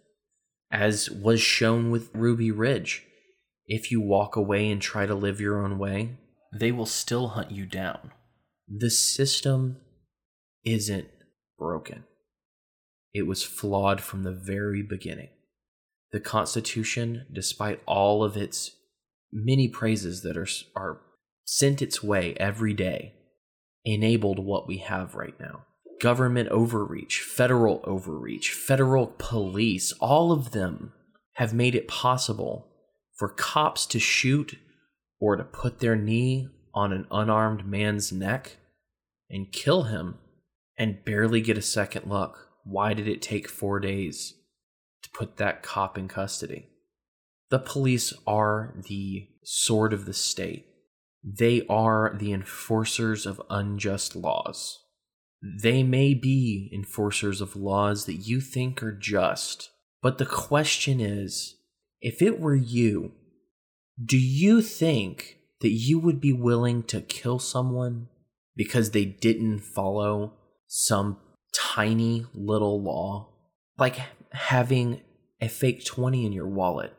As 0.71 1.09
was 1.09 1.41
shown 1.41 1.91
with 1.91 2.09
Ruby 2.13 2.51
Ridge, 2.51 3.05
if 3.65 3.91
you 3.91 4.01
walk 4.01 4.35
away 4.35 4.69
and 4.69 4.81
try 4.81 5.05
to 5.05 5.15
live 5.15 5.39
your 5.39 5.63
own 5.63 5.77
way, 5.77 6.17
they 6.53 6.71
will 6.71 6.85
still 6.85 7.29
hunt 7.29 7.51
you 7.51 7.65
down. 7.65 8.11
The 8.67 8.89
system 8.89 9.77
isn't 10.65 11.07
broken. 11.61 12.03
It 13.13 13.27
was 13.27 13.43
flawed 13.43 14.01
from 14.01 14.23
the 14.23 14.31
very 14.31 14.81
beginning. 14.81 15.29
The 16.11 16.19
Constitution, 16.19 17.27
despite 17.31 17.83
all 17.85 18.23
of 18.23 18.35
its 18.35 18.71
many 19.31 19.67
praises 19.67 20.23
that 20.23 20.37
are, 20.37 20.47
are 20.75 21.01
sent 21.45 21.83
its 21.83 22.01
way 22.01 22.33
every 22.37 22.73
day, 22.73 23.13
enabled 23.85 24.39
what 24.39 24.67
we 24.67 24.79
have 24.79 25.13
right 25.13 25.39
now. 25.39 25.65
government 26.01 26.49
overreach, 26.49 27.21
federal 27.21 27.79
overreach, 27.83 28.51
federal 28.53 29.13
police, 29.19 29.93
all 29.99 30.31
of 30.31 30.49
them 30.51 30.93
have 31.33 31.53
made 31.53 31.75
it 31.75 31.87
possible 31.87 32.67
for 33.15 33.29
cops 33.29 33.85
to 33.85 33.99
shoot 33.99 34.57
or 35.19 35.35
to 35.35 35.43
put 35.43 35.79
their 35.79 35.95
knee 35.95 36.47
on 36.73 36.91
an 36.91 37.05
unarmed 37.11 37.67
man's 37.67 38.11
neck 38.11 38.57
and 39.29 39.51
kill 39.51 39.83
him 39.83 40.15
and 40.81 41.05
barely 41.05 41.41
get 41.41 41.59
a 41.59 41.61
second 41.61 42.09
look. 42.09 42.49
Why 42.63 42.95
did 42.95 43.07
it 43.07 43.21
take 43.21 43.47
four 43.47 43.79
days 43.79 44.33
to 45.03 45.11
put 45.11 45.37
that 45.37 45.61
cop 45.61 45.95
in 45.95 46.07
custody? 46.07 46.69
The 47.51 47.59
police 47.59 48.13
are 48.25 48.73
the 48.89 49.27
sword 49.43 49.93
of 49.93 50.05
the 50.05 50.13
state. 50.13 50.65
They 51.23 51.67
are 51.69 52.15
the 52.17 52.33
enforcers 52.33 53.27
of 53.27 53.39
unjust 53.47 54.15
laws. 54.15 54.79
They 55.61 55.83
may 55.83 56.15
be 56.15 56.71
enforcers 56.73 57.41
of 57.41 57.55
laws 57.55 58.07
that 58.07 58.15
you 58.15 58.41
think 58.41 58.81
are 58.81 58.91
just, 58.91 59.69
but 60.01 60.17
the 60.17 60.25
question 60.25 60.99
is 60.99 61.57
if 62.01 62.23
it 62.23 62.39
were 62.39 62.55
you, 62.55 63.11
do 64.03 64.17
you 64.17 64.63
think 64.63 65.37
that 65.59 65.69
you 65.69 65.99
would 65.99 66.19
be 66.19 66.33
willing 66.33 66.81
to 66.85 67.01
kill 67.01 67.37
someone 67.37 68.07
because 68.55 68.89
they 68.89 69.05
didn't 69.05 69.59
follow 69.59 70.39
some 70.73 71.17
tiny 71.53 72.25
little 72.33 72.81
law? 72.81 73.27
Like 73.77 73.99
having 74.31 75.01
a 75.41 75.49
fake 75.49 75.83
20 75.83 76.25
in 76.25 76.31
your 76.31 76.47
wallet, 76.47 76.93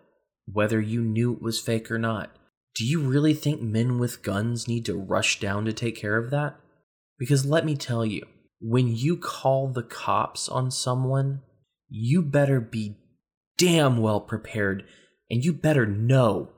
whether 0.46 0.78
you 0.78 1.00
knew 1.00 1.32
it 1.32 1.40
was 1.40 1.58
fake 1.58 1.90
or 1.90 1.98
not. 1.98 2.30
Do 2.74 2.84
you 2.84 3.00
really 3.00 3.32
think 3.32 3.62
men 3.62 3.98
with 3.98 4.22
guns 4.22 4.68
need 4.68 4.84
to 4.86 4.94
rush 4.94 5.40
down 5.40 5.64
to 5.64 5.72
take 5.72 5.96
care 5.96 6.18
of 6.18 6.30
that? 6.30 6.56
Because 7.18 7.46
let 7.46 7.64
me 7.64 7.74
tell 7.74 8.04
you, 8.04 8.26
when 8.60 8.94
you 8.94 9.16
call 9.16 9.68
the 9.68 9.82
cops 9.82 10.50
on 10.50 10.70
someone, 10.70 11.40
you 11.88 12.20
better 12.22 12.60
be 12.60 12.96
damn 13.56 13.98
well 13.98 14.20
prepared 14.20 14.84
and 15.30 15.42
you 15.44 15.52
better 15.52 15.86
know 15.86 16.50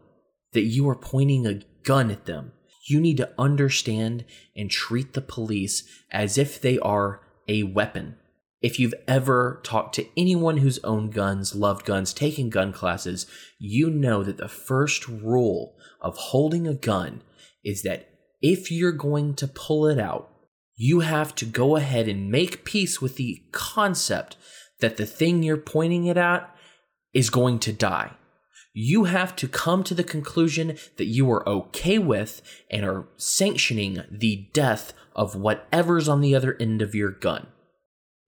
that 0.52 0.62
you 0.62 0.88
are 0.88 0.97
pointing 0.97 1.47
a 1.47 1.61
gun 1.85 2.11
at 2.11 2.25
them. 2.25 2.52
You 2.87 3.00
need 3.00 3.17
to 3.17 3.33
understand 3.38 4.25
and 4.55 4.71
treat 4.71 5.14
the 5.14 5.23
police 5.23 5.85
as 6.11 6.37
if 6.37 6.61
they 6.61 6.79
are 6.79 7.21
a 7.49 7.62
weapon. 7.62 8.17
If 8.61 8.79
you've 8.79 8.95
ever 9.09 9.61
talked 9.62 9.95
to 9.97 10.07
anyone 10.17 10.59
who's 10.59 10.79
owned 10.85 11.12
guns, 11.12 11.55
loved 11.55 11.85
guns, 11.85 12.12
taken 12.12 12.50
gun 12.50 12.73
classes, 12.73 13.26
you 13.59 13.91
know 13.91 14.23
that 14.23 14.37
the 14.37 14.49
first 14.49 15.09
rule 15.09 15.76
of 16.00 16.17
holding 16.17 16.67
a 16.67 16.75
gun 16.75 17.23
is 17.64 17.83
that 17.83 18.09
if 18.43 18.71
you're 18.71 18.93
going 18.93 19.35
to 19.35 19.49
pull 19.49 19.87
it 19.87 19.99
out, 19.99 20.31
you 20.76 21.00
have 21.00 21.35
to 21.37 21.47
go 21.47 21.76
ahead 21.76 22.09
and 22.09 22.31
make 22.31 22.64
peace 22.64 23.00
with 23.00 23.17
the 23.17 23.43
concept 23.53 24.37
that 24.81 24.97
the 24.97 25.07
thing 25.07 25.43
you're 25.43 25.57
pointing 25.57 26.07
it 26.07 26.17
at 26.17 26.55
is 27.12 27.31
going 27.31 27.59
to 27.61 27.73
die 27.73 28.12
you 28.76 29.04
have 29.04 29.37
to 29.37 29.47
come 29.47 29.85
to 29.85 29.95
the 29.95 30.02
conclusion 30.02 30.76
that 30.97 31.04
you 31.07 31.31
are 31.31 31.49
okay 31.49 31.97
with 31.97 32.43
and 32.69 32.85
are 32.85 33.07
sanctioning 33.16 34.02
the 34.11 34.49
death 34.52 34.93
of 35.14 35.37
whatever's 35.37 36.09
on 36.09 36.21
the 36.21 36.35
other 36.35 36.57
end 36.59 36.83
of 36.83 36.95
your 36.95 37.12
gun. 37.12 37.47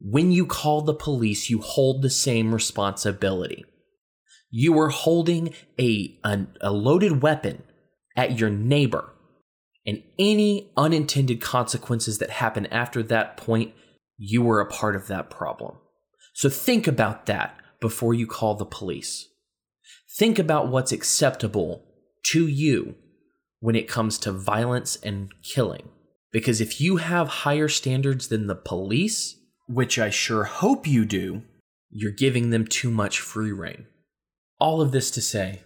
When 0.01 0.31
you 0.31 0.47
call 0.47 0.83
the 0.83 0.95
police, 0.95 1.51
you 1.51 1.61
hold 1.61 2.01
the 2.01 2.11
same 2.11 2.55
responsibility. 2.55 3.65
You 4.49 4.79
are 4.79 4.91
holding 4.91 5.53
a, 5.81 6.17
a, 6.25 6.47
a 6.61 6.71
loaded 6.71 7.23
weapon 7.23 7.65
at 8.17 8.39
your 8.39 8.49
neighbor, 8.49 9.13
and 9.85 10.03
any 10.19 10.71
unintended 10.77 11.41
consequences 11.41 12.19
that 12.19 12.31
happen 12.31 12.67
after 12.67 13.03
that 13.03 13.37
point, 13.37 13.75
you 14.17 14.43
were 14.43 14.61
a 14.61 14.71
part 14.71 14.95
of 14.95 15.09
that 15.09 15.29
problem. 15.29 15.77
So 16.35 16.49
think 16.49 16.87
about 16.87 17.27
that 17.27 17.57
before 17.81 18.15
you 18.15 18.27
call 18.27 18.55
the 18.55 18.65
police. 18.65 19.29
Think 20.17 20.39
about 20.39 20.69
what's 20.69 20.93
acceptable 20.93 21.85
to 22.29 22.47
you 22.47 22.95
when 23.61 23.77
it 23.77 23.89
comes 23.89 24.19
to 24.19 24.33
violence 24.33 24.97
and 24.97 25.31
killing. 25.43 25.91
Because 26.33 26.61
if 26.61 26.81
you 26.81 26.97
have 26.97 27.29
higher 27.29 27.69
standards 27.69 28.29
than 28.29 28.47
the 28.47 28.55
police, 28.55 29.37
which 29.69 29.99
I 29.99 30.09
sure 30.09 30.45
hope 30.45 30.87
you 30.87 31.05
do, 31.05 31.43
you're 31.91 32.13
giving 32.13 32.49
them 32.49 32.67
too 32.67 32.91
much 32.91 33.21
free 33.21 33.53
reign. 33.53 33.87
All 34.59 34.81
of 34.81 34.91
this 34.91 35.11
to 35.13 35.21
say, 35.21 35.63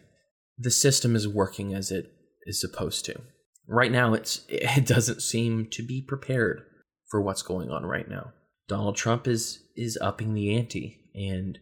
the 0.58 0.70
system 0.70 1.14
is 1.14 1.28
working 1.28 1.72
as 1.72 1.92
it 1.92 2.12
is 2.44 2.60
supposed 2.60 3.04
to. 3.04 3.20
Right 3.68 3.92
now, 3.92 4.14
it's 4.14 4.44
it 4.48 4.84
doesn't 4.84 5.22
seem 5.22 5.68
to 5.70 5.82
be 5.82 6.02
prepared 6.02 6.62
for 7.08 7.20
what's 7.20 7.42
going 7.42 7.70
on 7.70 7.86
right 7.86 8.08
now. 8.08 8.32
Donald 8.66 8.96
Trump 8.96 9.28
is 9.28 9.62
is 9.76 9.96
upping 10.00 10.34
the 10.34 10.56
ante 10.56 11.04
and 11.14 11.58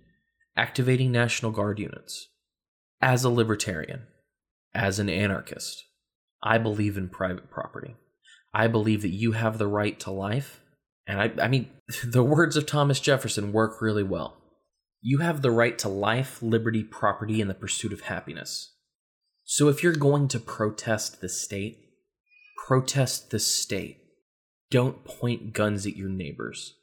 activating 0.56 1.12
National 1.12 1.52
Guard 1.52 1.78
units 1.78 2.28
as 3.00 3.24
a 3.24 3.30
libertarian, 3.30 4.02
as 4.74 4.98
an 4.98 5.08
anarchist, 5.08 5.84
I 6.42 6.58
believe 6.58 6.96
in 6.96 7.08
private 7.08 7.50
property. 7.50 7.96
I 8.54 8.66
believe 8.66 9.02
that 9.02 9.08
you 9.08 9.32
have 9.32 9.58
the 9.58 9.66
right 9.66 9.98
to 10.00 10.10
life. 10.10 10.60
And 11.06 11.20
I, 11.20 11.44
I 11.44 11.48
mean, 11.48 11.70
the 12.04 12.24
words 12.24 12.56
of 12.56 12.66
Thomas 12.66 13.00
Jefferson 13.00 13.52
work 13.52 13.80
really 13.80 14.02
well. 14.02 14.36
You 15.00 15.18
have 15.18 15.42
the 15.42 15.50
right 15.50 15.78
to 15.78 15.88
life, 15.88 16.42
liberty, 16.42 16.82
property, 16.82 17.40
and 17.40 17.48
the 17.48 17.54
pursuit 17.54 17.92
of 17.92 18.02
happiness. 18.02 18.74
So 19.44 19.68
if 19.68 19.82
you're 19.82 19.94
going 19.94 20.28
to 20.28 20.40
protest 20.40 21.20
the 21.20 21.28
state, 21.28 21.78
protest 22.66 23.30
the 23.30 23.38
state. 23.38 23.98
Don't 24.70 25.04
point 25.04 25.54
guns 25.54 25.86
at 25.86 25.96
your 25.96 26.10
neighbors. 26.10 26.74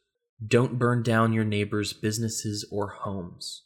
Don't 0.45 0.79
burn 0.79 1.03
down 1.03 1.34
your 1.34 1.43
neighbors' 1.43 1.93
businesses 1.93 2.67
or 2.72 2.88
homes. 3.01 3.63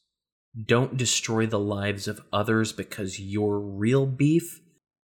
Don't 0.65 0.97
destroy 0.97 1.45
the 1.45 1.59
lives 1.59 2.07
of 2.07 2.21
others 2.33 2.73
because 2.73 3.19
your 3.19 3.59
real 3.59 4.05
beef 4.05 4.61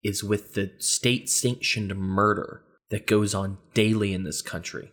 is 0.03 0.25
with 0.25 0.55
the 0.55 0.73
state 0.79 1.29
sanctioned 1.29 1.97
murder 1.97 2.63
that 2.91 3.07
goes 3.07 3.35
on 3.35 3.59
daily 3.75 4.13
in 4.13 4.25
this 4.25 4.41
country. 4.41 4.93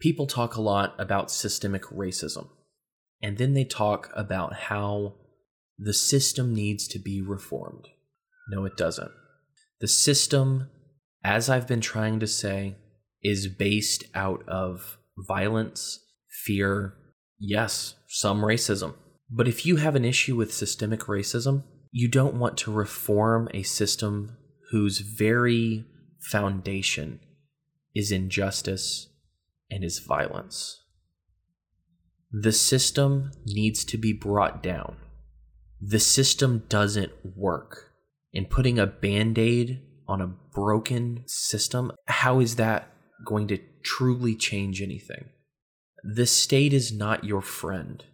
People 0.00 0.26
talk 0.26 0.56
a 0.56 0.62
lot 0.62 0.94
about 0.98 1.30
systemic 1.30 1.82
racism, 1.84 2.48
and 3.22 3.38
then 3.38 3.54
they 3.54 3.64
talk 3.64 4.10
about 4.16 4.54
how 4.54 5.14
the 5.78 5.92
system 5.92 6.54
needs 6.54 6.88
to 6.88 6.98
be 6.98 7.20
reformed. 7.20 7.88
No, 8.48 8.64
it 8.64 8.76
doesn't. 8.76 9.12
The 9.80 9.88
system, 9.88 10.70
as 11.22 11.48
I've 11.48 11.68
been 11.68 11.80
trying 11.80 12.18
to 12.20 12.26
say, 12.26 12.76
is 13.22 13.46
based 13.46 14.04
out 14.14 14.42
of 14.48 14.98
violence, 15.16 16.00
fear, 16.44 16.94
yes, 17.38 17.94
some 18.08 18.40
racism. 18.40 18.94
But 19.34 19.48
if 19.48 19.64
you 19.64 19.76
have 19.76 19.96
an 19.96 20.04
issue 20.04 20.36
with 20.36 20.52
systemic 20.52 21.00
racism, 21.00 21.64
you 21.90 22.06
don't 22.06 22.34
want 22.34 22.58
to 22.58 22.72
reform 22.72 23.48
a 23.54 23.62
system 23.62 24.36
whose 24.70 24.98
very 24.98 25.86
foundation 26.20 27.20
is 27.94 28.12
injustice 28.12 29.08
and 29.70 29.82
is 29.82 30.00
violence. 30.00 30.82
The 32.30 32.52
system 32.52 33.30
needs 33.46 33.86
to 33.86 33.96
be 33.96 34.12
brought 34.12 34.62
down. 34.62 34.96
The 35.80 36.00
system 36.00 36.64
doesn't 36.68 37.12
work. 37.36 37.90
And 38.34 38.50
putting 38.50 38.78
a 38.78 38.86
band 38.86 39.38
aid 39.38 39.82
on 40.06 40.20
a 40.20 40.26
broken 40.26 41.24
system, 41.26 41.92
how 42.06 42.40
is 42.40 42.56
that 42.56 42.92
going 43.26 43.48
to 43.48 43.58
truly 43.82 44.34
change 44.34 44.82
anything? 44.82 45.30
The 46.04 46.26
state 46.26 46.74
is 46.74 46.92
not 46.92 47.24
your 47.24 47.42
friend 47.42 48.04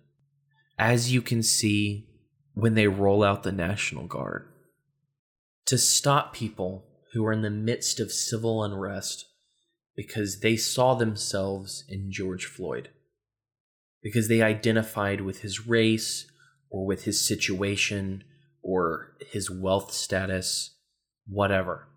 as 0.79 1.13
you 1.13 1.21
can 1.21 1.43
see 1.43 2.09
when 2.55 2.75
they 2.75 2.87
roll 2.87 3.23
out 3.23 3.43
the 3.43 3.53
National 3.53 4.07
Guard. 4.07 4.49
To 5.67 5.79
stop 5.79 6.33
people 6.33 6.87
who 7.13 7.25
are 7.27 7.33
in 7.33 7.43
the 7.43 7.51
midst 7.51 8.01
of 8.01 8.13
civil 8.13 8.63
unrest 8.63 9.27
because 9.97 10.41
they 10.41 10.57
saw 10.57 10.95
themselves 10.95 11.85
in 11.89 12.13
George 12.13 12.47
Floyd, 12.47 12.91
because 14.03 14.29
they 14.29 14.43
identified 14.43 15.21
with 15.21 15.41
his 15.41 15.67
race 15.67 16.31
or 16.71 16.87
with 16.87 17.05
his 17.05 17.27
situation 17.27 18.23
or 18.63 19.17
his 19.33 19.51
wealth 19.51 19.93
status, 19.93 20.77
whatever. 21.27 21.89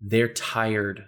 They're 0.00 0.32
tired 0.32 1.06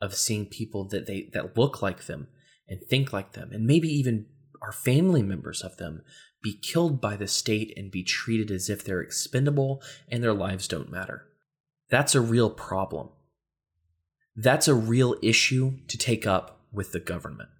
of 0.00 0.14
seeing 0.14 0.46
people 0.46 0.84
that 0.88 1.06
they 1.06 1.28
that 1.32 1.56
look 1.56 1.82
like 1.82 2.06
them 2.06 2.28
and 2.68 2.80
think 2.82 3.12
like 3.12 3.32
them 3.32 3.50
and 3.52 3.66
maybe 3.66 3.88
even 3.88 4.26
are 4.62 4.72
family 4.72 5.22
members 5.22 5.62
of 5.62 5.76
them 5.76 6.02
be 6.48 6.54
killed 6.54 6.98
by 6.98 7.14
the 7.14 7.28
state 7.28 7.74
and 7.76 7.90
be 7.90 8.02
treated 8.02 8.50
as 8.50 8.70
if 8.70 8.82
they're 8.82 9.02
expendable 9.02 9.82
and 10.10 10.24
their 10.24 10.32
lives 10.32 10.66
don't 10.66 10.90
matter. 10.90 11.26
That's 11.90 12.14
a 12.14 12.22
real 12.22 12.48
problem. 12.48 13.10
That's 14.34 14.66
a 14.66 14.74
real 14.74 15.16
issue 15.22 15.74
to 15.88 15.98
take 15.98 16.26
up 16.26 16.62
with 16.72 16.92
the 16.92 17.00
government. 17.00 17.50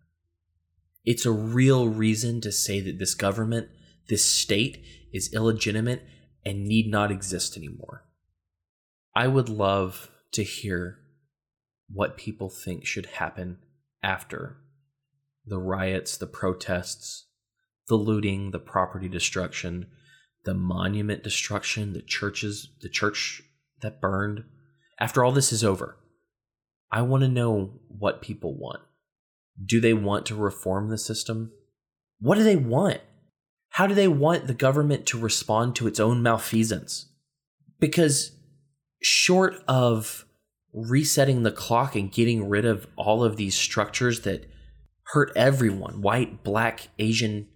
It's 1.04 1.26
a 1.26 1.30
real 1.30 1.86
reason 1.86 2.40
to 2.40 2.50
say 2.50 2.80
that 2.80 2.98
this 2.98 3.14
government, 3.14 3.68
this 4.08 4.24
state, 4.24 4.82
is 5.12 5.34
illegitimate 5.34 6.02
and 6.46 6.64
need 6.64 6.90
not 6.90 7.12
exist 7.12 7.58
anymore. 7.58 8.04
I 9.14 9.26
would 9.26 9.50
love 9.50 10.10
to 10.32 10.42
hear 10.42 11.00
what 11.92 12.16
people 12.16 12.48
think 12.48 12.86
should 12.86 13.04
happen 13.04 13.58
after 14.02 14.56
the 15.44 15.58
riots, 15.58 16.16
the 16.16 16.26
protests, 16.26 17.27
the 17.88 17.96
looting, 17.96 18.50
the 18.50 18.58
property 18.58 19.08
destruction, 19.08 19.86
the 20.44 20.54
monument 20.54 21.22
destruction, 21.22 21.92
the 21.92 22.02
churches, 22.02 22.70
the 22.80 22.88
church 22.88 23.42
that 23.80 24.00
burned. 24.00 24.44
After 25.00 25.24
all 25.24 25.32
this 25.32 25.52
is 25.52 25.64
over, 25.64 25.96
I 26.90 27.02
want 27.02 27.22
to 27.22 27.28
know 27.28 27.80
what 27.88 28.22
people 28.22 28.56
want. 28.56 28.80
Do 29.64 29.80
they 29.80 29.94
want 29.94 30.26
to 30.26 30.34
reform 30.34 30.88
the 30.88 30.98
system? 30.98 31.52
What 32.20 32.36
do 32.36 32.44
they 32.44 32.56
want? 32.56 33.00
How 33.70 33.86
do 33.86 33.94
they 33.94 34.08
want 34.08 34.46
the 34.46 34.54
government 34.54 35.06
to 35.06 35.18
respond 35.18 35.76
to 35.76 35.86
its 35.86 36.00
own 36.00 36.22
malfeasance? 36.22 37.06
Because 37.78 38.32
short 39.02 39.62
of 39.68 40.24
resetting 40.72 41.42
the 41.42 41.52
clock 41.52 41.94
and 41.94 42.10
getting 42.10 42.48
rid 42.48 42.64
of 42.64 42.86
all 42.96 43.22
of 43.22 43.36
these 43.36 43.54
structures 43.54 44.22
that 44.22 44.50
hurt 45.12 45.32
everyone 45.36 46.02
white, 46.02 46.42
black, 46.44 46.88
Asian. 46.98 47.48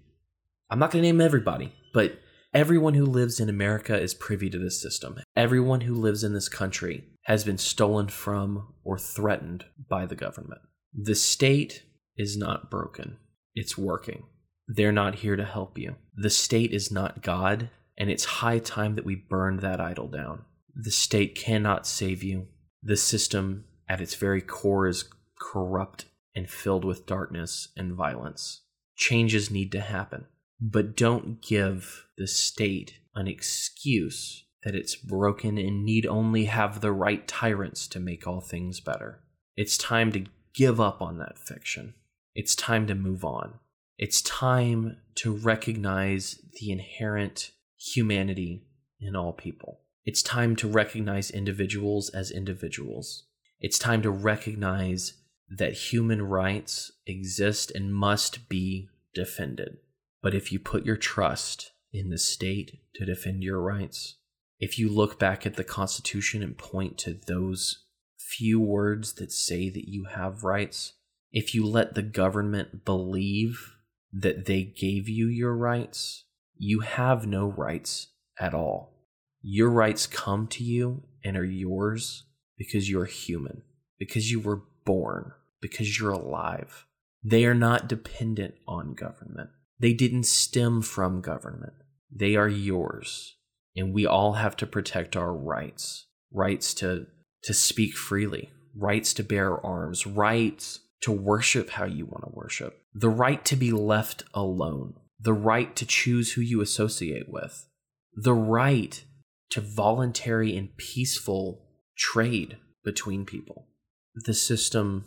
I'm 0.73 0.79
not 0.79 0.91
going 0.91 1.02
to 1.02 1.09
name 1.09 1.21
everybody, 1.21 1.71
but 1.93 2.19
everyone 2.55 2.95
who 2.95 3.05
lives 3.05 3.38
in 3.41 3.50
America 3.50 4.00
is 4.00 4.14
privy 4.14 4.49
to 4.49 4.59
this 4.59 4.81
system. 4.81 5.19
Everyone 5.37 5.83
who 5.83 5.95
lives 5.95 6.25
in 6.25 6.33
this 6.33 6.49
country 6.49 7.05
has 7.25 7.45
been 7.45 7.59
stolen 7.59 8.09
from 8.09 8.73
or 8.83 8.99
threatened 8.99 9.67
by 9.91 10.07
the 10.07 10.14
government. 10.14 10.62
The 10.95 11.14
state 11.14 11.83
is 12.17 12.38
not 12.38 12.71
broken, 12.71 13.19
it's 13.55 13.76
working. 13.76 14.23
They're 14.67 14.93
not 14.93 15.17
here 15.17 15.37
to 15.37 15.45
help 15.45 15.76
you. 15.76 15.97
The 16.17 16.31
state 16.31 16.73
is 16.73 16.91
not 16.91 17.23
God, 17.23 17.69
and 17.99 18.09
it's 18.09 18.25
high 18.25 18.59
time 18.59 18.95
that 18.95 19.05
we 19.05 19.26
burn 19.29 19.59
that 19.59 19.79
idol 19.79 20.09
down. 20.09 20.47
The 20.75 20.91
state 20.91 21.35
cannot 21.35 21.87
save 21.87 22.23
you. 22.23 22.47
The 22.83 22.97
system, 22.97 23.67
at 23.91 24.00
its 24.00 24.14
very 24.14 24.41
core, 24.41 24.87
is 24.87 25.05
corrupt 25.38 26.07
and 26.35 26.49
filled 26.49 26.87
with 26.87 27.05
darkness 27.05 27.69
and 27.76 27.93
violence. 27.93 28.62
Changes 28.97 29.50
need 29.50 29.71
to 29.73 29.81
happen, 29.81 30.29
but 30.64 30.97
don't 30.97 31.42
give 31.42 32.07
the 32.16 32.28
state 32.28 32.95
an 33.16 33.26
excuse 33.26 34.45
that 34.62 34.76
it's 34.76 34.95
broken 34.95 35.59
and 35.59 35.85
need 35.85 36.07
only 36.07 36.45
have 36.45 36.81
the 36.81 36.92
right 36.92 37.26
tyrants 37.26 37.88
to 37.88 37.99
make 37.99 38.28
all 38.28 38.40
things 38.40 38.78
better. 38.78 39.19
It's 39.57 39.76
time 39.76 40.12
to 40.12 40.25
give 40.54 40.81
up 40.81 41.02
on 41.02 41.19
that 41.19 41.37
fiction. 41.37 41.95
It's 42.37 42.54
time 42.54 42.87
to 42.87 42.95
move 42.95 43.25
on. 43.25 43.54
It's 43.99 44.23
time 44.23 44.99
to 45.16 45.35
recognize 45.35 46.40
the 46.61 46.71
inherent 46.71 47.50
humanity 47.76 48.62
in 49.00 49.16
all 49.16 49.33
people. 49.33 49.81
It's 50.04 50.23
time 50.23 50.54
to 50.57 50.69
recognize 50.69 51.31
individuals 51.33 52.09
as 52.11 52.31
individuals. 52.31 53.25
It's 53.61 53.81
time 53.81 54.00
to 54.02 54.11
recognize 54.11 55.14
that 55.50 55.73
human 55.73 56.23
rights 56.23 56.92
exist 57.04 57.73
and 57.75 57.92
must 57.92 58.49
be 58.49 58.88
defended. 59.12 59.78
But 60.23 60.35
if 60.35 60.52
you 60.52 60.59
put 60.59 60.87
your 60.87 60.97
trust 60.97 61.73
in 61.93 62.11
the 62.11 62.19
state 62.19 62.81
to 62.95 63.05
defend 63.05 63.43
your 63.43 63.61
rights, 63.61 64.17
if 64.59 64.79
you 64.79 64.88
look 64.88 65.19
back 65.19 65.45
at 65.45 65.55
the 65.55 65.64
Constitution 65.64 66.43
and 66.43 66.57
point 66.57 66.97
to 66.99 67.19
those 67.26 67.85
few 68.17 68.61
words 68.61 69.14
that 69.14 69.33
say 69.33 69.69
that 69.69 69.88
you 69.88 70.05
have 70.05 70.45
rights, 70.45 70.93
if 71.33 71.55
you 71.55 71.67
let 71.67 71.95
the 71.95 72.02
government 72.02 72.85
believe 72.85 73.75
that 74.12 74.47
they 74.47 74.62
gave 74.62 75.09
you 75.09 75.26
your 75.26 75.57
rights, 75.57 76.25
you 76.57 76.81
have 76.81 77.26
no 77.26 77.47
rights 77.47 78.09
at 78.38 78.55
all. 78.55 78.93
Your 79.41 79.71
rights 79.71 80.07
come 80.07 80.47
to 80.49 80.62
you 80.62 81.02
and 81.25 81.37
are 81.37 81.45
yours 81.45 82.25
because 82.57 82.88
you're 82.88 83.07
human, 83.07 83.62
because 83.99 84.31
you 84.31 84.38
were 84.38 84.62
born, 84.85 85.33
because 85.61 85.99
you're 85.99 86.12
alive. 86.12 86.87
They 87.25 87.45
are 87.45 87.55
not 87.55 87.88
dependent 87.88 88.55
on 88.69 88.95
government. 88.95 89.50
They 89.82 89.92
didn't 89.92 90.26
stem 90.26 90.80
from 90.80 91.21
government. 91.21 91.73
They 92.10 92.36
are 92.36 92.49
yours. 92.49 93.36
And 93.76 93.92
we 93.92 94.06
all 94.06 94.34
have 94.34 94.56
to 94.58 94.66
protect 94.66 95.16
our 95.16 95.34
rights 95.34 96.06
rights 96.34 96.73
to, 96.73 97.06
to 97.42 97.52
speak 97.52 97.95
freely, 97.95 98.50
rights 98.75 99.12
to 99.14 99.23
bear 99.23 99.54
arms, 99.66 100.06
rights 100.06 100.80
to 101.02 101.12
worship 101.12 101.71
how 101.71 101.84
you 101.84 102.06
want 102.06 102.25
to 102.25 102.30
worship, 102.32 102.80
the 102.95 103.10
right 103.10 103.45
to 103.45 103.56
be 103.56 103.71
left 103.71 104.23
alone, 104.32 104.95
the 105.21 105.34
right 105.34 105.76
to 105.76 105.84
choose 105.84 106.32
who 106.32 106.40
you 106.40 106.62
associate 106.62 107.28
with, 107.28 107.66
the 108.14 108.32
right 108.32 109.04
to 109.50 109.60
voluntary 109.60 110.56
and 110.56 110.75
peaceful 110.78 111.66
trade 111.99 112.56
between 112.82 113.26
people. 113.26 113.66
The 114.14 114.32
system, 114.32 115.04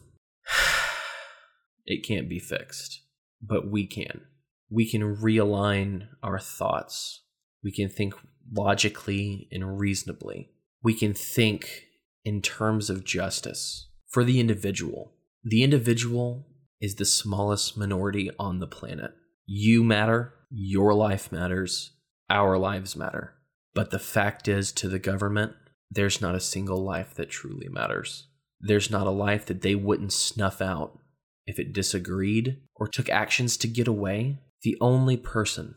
it 1.85 2.05
can't 2.05 2.29
be 2.29 2.39
fixed, 2.39 3.01
but 3.41 3.71
we 3.71 3.87
can. 3.87 4.21
We 4.69 4.89
can 4.89 5.15
realign 5.17 6.07
our 6.23 6.39
thoughts. 6.39 7.23
We 7.63 7.71
can 7.71 7.89
think 7.89 8.13
logically 8.51 9.47
and 9.51 9.79
reasonably. 9.79 10.51
We 10.83 10.93
can 10.93 11.13
think 11.13 11.85
in 12.23 12.41
terms 12.41 12.89
of 12.89 13.03
justice 13.03 13.89
for 14.07 14.23
the 14.23 14.39
individual. 14.39 15.13
The 15.43 15.63
individual 15.63 16.47
is 16.81 16.95
the 16.95 17.05
smallest 17.05 17.77
minority 17.77 18.31
on 18.39 18.59
the 18.59 18.67
planet. 18.67 19.11
You 19.45 19.83
matter, 19.83 20.33
your 20.49 20.93
life 20.93 21.31
matters, 21.31 21.91
our 22.29 22.57
lives 22.57 22.95
matter. 22.95 23.33
But 23.73 23.91
the 23.91 23.99
fact 23.99 24.47
is, 24.47 24.71
to 24.73 24.87
the 24.87 24.99
government, 24.99 25.53
there's 25.91 26.21
not 26.21 26.35
a 26.35 26.39
single 26.39 26.83
life 26.83 27.13
that 27.15 27.29
truly 27.29 27.67
matters. 27.69 28.27
There's 28.59 28.89
not 28.89 29.05
a 29.05 29.11
life 29.11 29.45
that 29.47 29.61
they 29.61 29.75
wouldn't 29.75 30.13
snuff 30.13 30.61
out 30.61 30.99
if 31.45 31.59
it 31.59 31.73
disagreed 31.73 32.61
or 32.75 32.87
took 32.87 33.09
actions 33.09 33.57
to 33.57 33.67
get 33.67 33.87
away. 33.87 34.39
The 34.65 34.77
only 34.81 35.15
person 35.15 35.75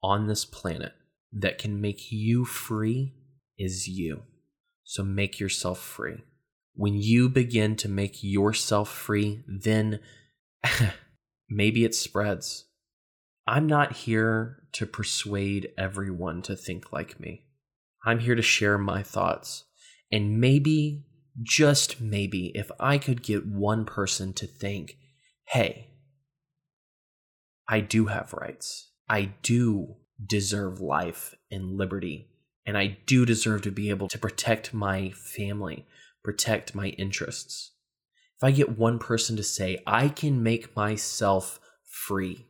on 0.00 0.28
this 0.28 0.44
planet 0.44 0.92
that 1.32 1.58
can 1.58 1.80
make 1.80 2.12
you 2.12 2.44
free 2.44 3.16
is 3.58 3.88
you. 3.88 4.22
So 4.84 5.02
make 5.02 5.40
yourself 5.40 5.80
free. 5.80 6.22
When 6.72 6.94
you 6.94 7.28
begin 7.28 7.74
to 7.78 7.88
make 7.88 8.22
yourself 8.22 8.90
free, 8.90 9.42
then 9.48 9.98
maybe 11.50 11.84
it 11.84 11.96
spreads. 11.96 12.66
I'm 13.44 13.66
not 13.66 13.94
here 13.94 14.62
to 14.74 14.86
persuade 14.86 15.72
everyone 15.76 16.42
to 16.42 16.54
think 16.54 16.92
like 16.92 17.18
me. 17.18 17.42
I'm 18.06 18.20
here 18.20 18.36
to 18.36 18.42
share 18.42 18.78
my 18.78 19.02
thoughts. 19.02 19.64
And 20.12 20.40
maybe, 20.40 21.06
just 21.42 22.00
maybe, 22.00 22.52
if 22.54 22.70
I 22.78 22.98
could 22.98 23.24
get 23.24 23.48
one 23.48 23.84
person 23.84 24.32
to 24.34 24.46
think, 24.46 24.96
hey, 25.48 25.87
I 27.68 27.80
do 27.80 28.06
have 28.06 28.32
rights. 28.32 28.90
I 29.08 29.32
do 29.42 29.96
deserve 30.24 30.80
life 30.80 31.34
and 31.50 31.76
liberty. 31.76 32.28
And 32.66 32.76
I 32.76 32.98
do 33.06 33.24
deserve 33.24 33.62
to 33.62 33.70
be 33.70 33.90
able 33.90 34.08
to 34.08 34.18
protect 34.18 34.74
my 34.74 35.10
family, 35.10 35.86
protect 36.22 36.74
my 36.74 36.88
interests. 36.88 37.72
If 38.36 38.44
I 38.44 38.50
get 38.50 38.78
one 38.78 38.98
person 38.98 39.36
to 39.36 39.42
say, 39.42 39.82
I 39.86 40.08
can 40.08 40.42
make 40.42 40.76
myself 40.76 41.60
free, 41.84 42.46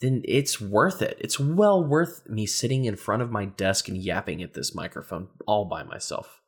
then 0.00 0.22
it's 0.24 0.60
worth 0.60 1.00
it. 1.00 1.16
It's 1.20 1.40
well 1.40 1.82
worth 1.82 2.28
me 2.28 2.46
sitting 2.46 2.84
in 2.84 2.96
front 2.96 3.22
of 3.22 3.30
my 3.30 3.44
desk 3.44 3.88
and 3.88 3.96
yapping 3.96 4.42
at 4.42 4.54
this 4.54 4.74
microphone 4.74 5.28
all 5.46 5.64
by 5.64 5.82
myself. 5.82 6.42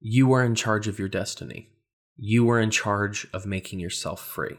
You 0.00 0.32
are 0.32 0.44
in 0.44 0.54
charge 0.54 0.86
of 0.86 0.98
your 0.98 1.08
destiny. 1.08 1.70
You 2.16 2.48
are 2.50 2.60
in 2.60 2.70
charge 2.70 3.26
of 3.32 3.46
making 3.46 3.80
yourself 3.80 4.24
free. 4.24 4.58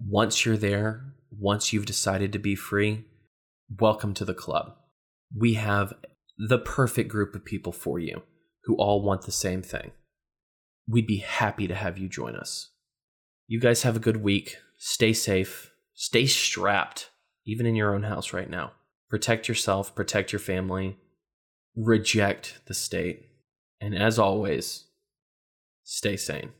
Once 0.00 0.44
you're 0.44 0.56
there, 0.56 1.14
once 1.30 1.72
you've 1.72 1.86
decided 1.86 2.32
to 2.32 2.38
be 2.38 2.54
free, 2.54 3.04
welcome 3.78 4.14
to 4.14 4.24
the 4.24 4.34
club. 4.34 4.74
We 5.36 5.54
have 5.54 5.94
the 6.36 6.58
perfect 6.58 7.08
group 7.08 7.34
of 7.34 7.44
people 7.44 7.72
for 7.72 7.98
you 7.98 8.22
who 8.64 8.76
all 8.76 9.02
want 9.02 9.22
the 9.22 9.32
same 9.32 9.62
thing. 9.62 9.92
We'd 10.88 11.06
be 11.06 11.18
happy 11.18 11.68
to 11.68 11.74
have 11.74 11.98
you 11.98 12.08
join 12.08 12.34
us. 12.34 12.70
You 13.46 13.60
guys 13.60 13.82
have 13.82 13.96
a 13.96 14.00
good 14.00 14.22
week. 14.22 14.56
Stay 14.76 15.12
safe. 15.12 15.72
Stay 15.94 16.26
strapped 16.26 17.10
even 17.46 17.66
in 17.66 17.74
your 17.74 17.94
own 17.94 18.04
house 18.04 18.32
right 18.32 18.48
now. 18.48 18.72
Protect 19.08 19.48
yourself, 19.48 19.94
protect 19.94 20.32
your 20.32 20.38
family, 20.38 20.96
reject 21.76 22.60
the 22.66 22.74
state, 22.74 23.26
and 23.80 23.94
as 23.96 24.18
always, 24.18 24.84
stay 25.82 26.16
sane. 26.16 26.50